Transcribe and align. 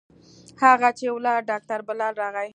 هغه 0.63 0.89
چې 0.97 1.05
ولاړ 1.15 1.39
ډاکتر 1.49 1.79
بلال 1.87 2.13
راغى. 2.21 2.47